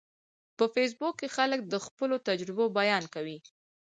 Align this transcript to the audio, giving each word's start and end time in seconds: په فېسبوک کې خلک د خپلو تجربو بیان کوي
په 0.57 0.65
فېسبوک 0.73 1.13
کې 1.19 1.27
خلک 1.35 1.59
د 1.65 1.75
خپلو 1.85 2.15
تجربو 2.27 2.65
بیان 2.79 3.03
کوي 3.13 3.37